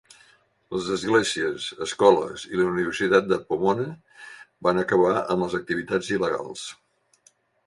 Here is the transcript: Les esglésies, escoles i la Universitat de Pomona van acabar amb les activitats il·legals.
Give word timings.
Les 0.75 0.87
esglésies, 0.93 1.67
escoles 1.85 2.45
i 2.53 2.57
la 2.61 2.65
Universitat 2.69 3.27
de 3.33 3.39
Pomona 3.51 3.87
van 4.69 4.83
acabar 4.87 5.13
amb 5.21 5.45
les 5.49 5.61
activitats 5.61 6.11
il·legals. 6.19 6.67